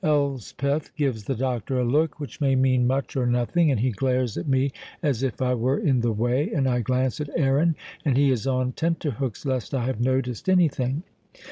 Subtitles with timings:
[0.03, 4.35] Elspeth gives the doctor a look which may mean much or nothing, and he glares
[4.35, 4.71] at me
[5.03, 8.47] as if I were in the way, and I glance at Aaron, and he is
[8.47, 11.03] on tenterhooks lest I have noticed anything.